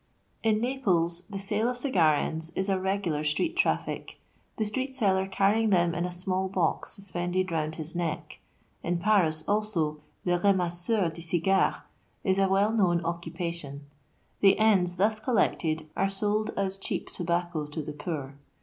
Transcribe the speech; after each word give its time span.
In 0.41 0.59
Naples 0.59 1.21
the 1.29 1.37
sale 1.37 1.67
of 1.69 1.77
cigar 1.77 2.15
ends 2.15 2.49
is 2.55 2.69
a 2.69 2.79
regular 2.79 3.23
street 3.23 3.55
traffic, 3.55 4.19
the 4.57 4.65
street 4.65 4.95
seller 4.95 5.27
carrying 5.27 5.69
them 5.69 5.93
in 5.93 6.05
a 6.05 6.11
small 6.11 6.49
box 6.49 6.93
suspended 6.93 7.51
round 7.51 7.75
the 7.75 7.91
neck. 7.95 8.39
In 8.81 8.97
Paris, 8.97 9.43
also, 9.47 9.99
U 10.23 10.37
Rematteur 10.39 11.13
de 11.13 11.21
Cigara 11.21 11.83
is 12.23 12.39
a 12.39 12.49
well 12.49 12.71
known 12.71 13.05
occupation: 13.05 13.85
the" 14.39 14.57
ends" 14.57 14.95
thus 14.95 15.19
collected 15.19 15.87
are 15.95 16.09
sold 16.09 16.49
as 16.57 16.79
cheap 16.79 17.11
tobacco 17.11 17.67
to 17.67 17.83
the 17.83 17.93
poor. 17.93 18.39